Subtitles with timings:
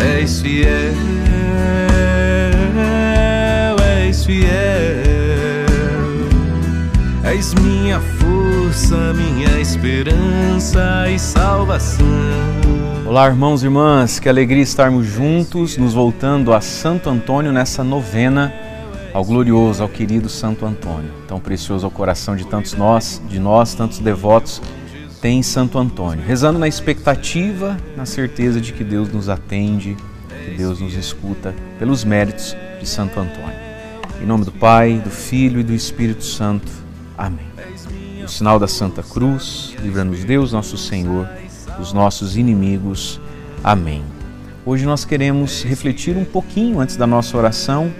[0.00, 0.94] És fiel,
[3.98, 4.50] és fiel.
[7.22, 12.06] És minha força, minha esperança e salvação.
[13.06, 18.52] Olá, irmãos e irmãs, que alegria estarmos juntos, nos voltando a Santo Antônio nessa novena
[19.12, 23.74] ao glorioso, ao querido Santo Antônio, tão precioso ao coração de tantos nós, de nós,
[23.74, 24.62] tantos devotos,
[25.20, 29.96] tem Santo Antônio, rezando na expectativa, na certeza de que Deus nos atende,
[30.46, 33.60] que Deus nos escuta pelos méritos de Santo Antônio.
[34.22, 36.70] Em nome do Pai, do Filho e do Espírito Santo.
[37.18, 37.46] Amém.
[38.20, 41.28] No sinal da Santa Cruz, livra-nos Deus, nosso Senhor,
[41.76, 43.20] dos nossos inimigos.
[43.62, 44.02] Amém.
[44.64, 47.92] Hoje nós queremos refletir um pouquinho antes da nossa oração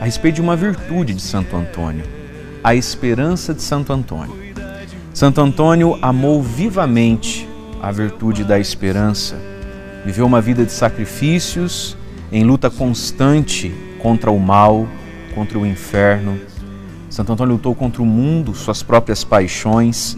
[0.00, 2.04] a respeito de uma virtude de Santo Antônio,
[2.64, 4.41] a esperança de Santo Antônio.
[5.14, 7.48] Santo Antônio amou vivamente
[7.82, 9.36] a virtude da esperança,
[10.04, 11.96] viveu uma vida de sacrifícios,
[12.30, 14.88] em luta constante contra o mal,
[15.34, 16.40] contra o inferno.
[17.10, 20.16] Santo Antônio lutou contra o mundo, suas próprias paixões.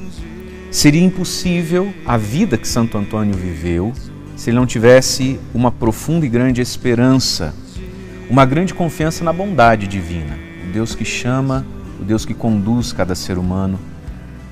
[0.70, 3.92] Seria impossível a vida que Santo Antônio viveu
[4.37, 7.55] se ele não tivesse uma profunda e grande esperança
[8.28, 11.65] uma grande confiança na bondade divina, o Deus que chama,
[12.00, 13.78] o Deus que conduz cada ser humano,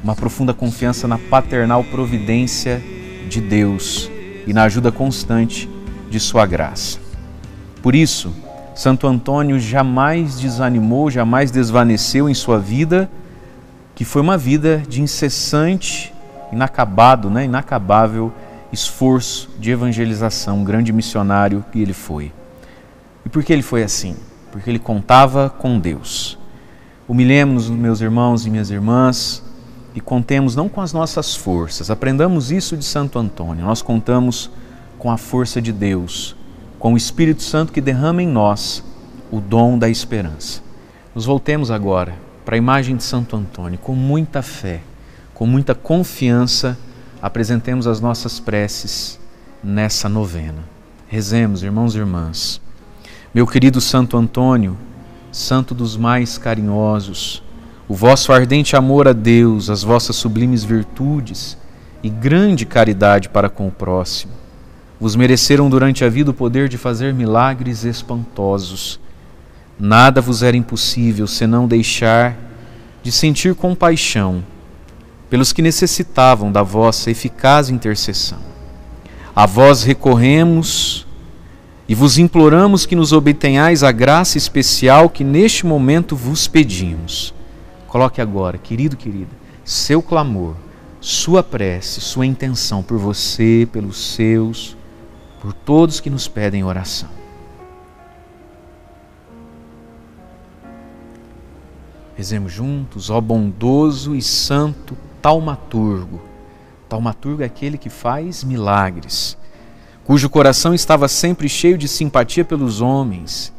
[0.02, 2.82] uma profunda confiança na paternal providência
[3.28, 4.10] de Deus
[4.46, 5.68] e na ajuda constante
[6.10, 6.98] de Sua graça.
[7.82, 8.32] Por isso,
[8.74, 13.10] Santo Antônio jamais desanimou, jamais desvaneceu em sua vida,
[13.94, 16.12] que foi uma vida de incessante,
[16.50, 18.32] inacabado, né, inacabável
[18.72, 22.32] esforço de evangelização, um grande missionário que ele foi.
[23.24, 24.16] E por que ele foi assim?
[24.50, 26.38] Porque ele contava com Deus.
[27.06, 29.44] Humilhemos-nos, meus irmãos e minhas irmãs,
[29.94, 31.90] e contemos não com as nossas forças.
[31.90, 33.64] Aprendamos isso de Santo Antônio.
[33.64, 34.50] Nós contamos
[34.98, 36.36] com a força de Deus,
[36.78, 38.82] com o Espírito Santo que derrama em nós
[39.30, 40.62] o dom da esperança.
[41.14, 44.80] Nos voltemos agora para a imagem de Santo Antônio, com muita fé,
[45.34, 46.78] com muita confiança,
[47.20, 49.18] apresentemos as nossas preces
[49.62, 50.64] nessa novena.
[51.08, 52.60] Rezemos, irmãos e irmãs.
[53.34, 54.76] Meu querido Santo Antônio,
[55.30, 57.42] santo dos mais carinhosos,
[57.88, 61.56] o vosso ardente amor a Deus, as vossas sublimes virtudes
[62.02, 64.32] e grande caridade para com o próximo,
[65.00, 69.00] vos mereceram durante a vida o poder de fazer milagres espantosos.
[69.78, 72.36] Nada vos era impossível senão deixar
[73.02, 74.44] de sentir compaixão
[75.28, 78.38] pelos que necessitavam da vossa eficaz intercessão.
[79.34, 81.06] A vós recorremos
[81.88, 87.34] e vos imploramos que nos obtenhais a graça especial que neste momento vos pedimos.
[87.92, 90.56] Coloque agora, querido, querida, seu clamor,
[90.98, 94.74] sua prece, sua intenção por você, pelos seus,
[95.42, 97.10] por todos que nos pedem oração.
[102.16, 106.18] Rezemos juntos, ó bondoso e santo taumaturgo.
[106.88, 109.36] Taumaturgo é aquele que faz milagres
[110.04, 113.52] cujo coração estava sempre cheio de simpatia pelos homens,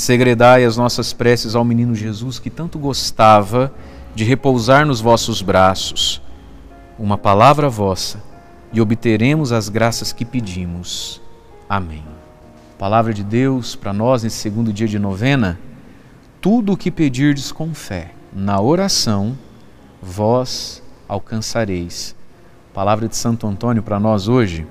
[0.00, 3.72] segredai as nossas preces ao menino Jesus que tanto gostava
[4.14, 6.22] de repousar nos vossos braços.
[6.98, 8.22] Uma palavra vossa
[8.72, 11.20] e obteremos as graças que pedimos.
[11.68, 12.02] Amém.
[12.78, 15.58] Palavra de Deus para nós nesse segundo dia de novena.
[16.40, 19.36] Tudo o que pedirdes com fé, na oração,
[20.00, 22.16] vós alcançareis.
[22.72, 24.66] Palavra de Santo Antônio para nós hoje.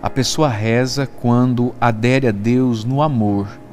[0.00, 3.63] A pessoa reza quando adere a Deus no amor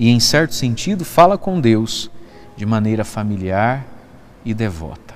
[0.00, 2.10] e, em certo sentido, fala com Deus
[2.56, 3.86] de maneira familiar
[4.42, 5.14] e devota.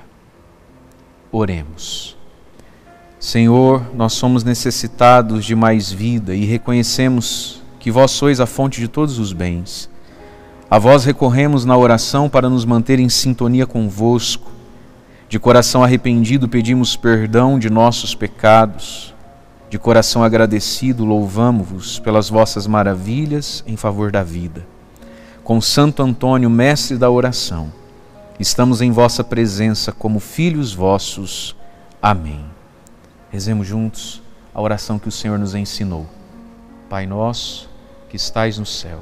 [1.33, 2.19] Oremos.
[3.19, 8.87] Senhor, nós somos necessitados de mais vida e reconhecemos que vós sois a fonte de
[8.87, 9.89] todos os bens.
[10.71, 14.53] A vós recorremos na oração para nos manter em sintonia convosco.
[15.31, 19.15] De coração arrependido pedimos perdão de nossos pecados
[19.75, 24.74] de coração agradecido, louvamo-vos pelas vossas maravilhas em favor da vida.
[25.44, 27.70] Com Santo Antônio, mestre da oração,
[28.41, 31.55] estamos em vossa presença como filhos vossos.
[32.00, 32.43] Amém.
[33.31, 34.23] Rezemos juntos
[34.55, 36.06] a oração que o Senhor nos ensinou.
[36.88, 37.69] Pai nosso,
[38.08, 39.00] que estais no céu,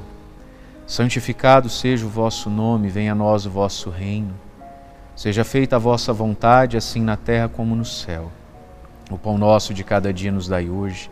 [0.85, 4.33] santificado seja o vosso nome, venha a nós o vosso reino.
[5.15, 8.29] Seja feita a vossa vontade, assim na terra como no céu.
[9.09, 11.09] O pão nosso de cada dia nos dai hoje.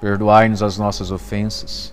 [0.00, 1.92] Perdoai-nos as nossas ofensas,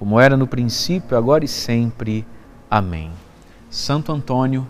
[0.00, 2.26] como era no princípio, agora e sempre.
[2.70, 3.12] Amém.
[3.68, 4.66] Santo Antônio,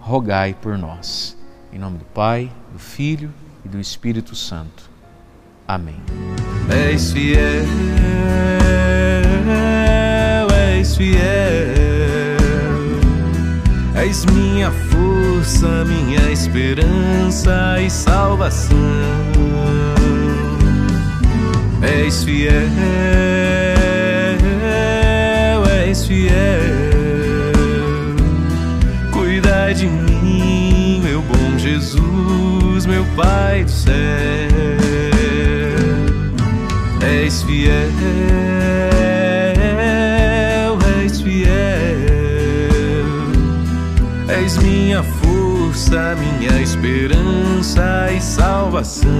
[0.00, 1.38] rogai por nós.
[1.72, 3.30] Em nome do Pai, do Filho
[3.64, 4.90] e do Espírito Santo.
[5.68, 5.94] Amém.
[6.68, 7.64] És fiel,
[10.50, 11.20] és fiel,
[13.94, 18.76] és minha força, minha esperança e salvação.
[21.82, 23.31] És fiel,
[29.10, 33.92] cuida de mim, meu bom Jesus, meu Pai do céu.
[37.24, 37.90] És fiel,
[41.04, 41.48] és fiel,
[44.28, 49.10] és minha força, minha esperança e salvação.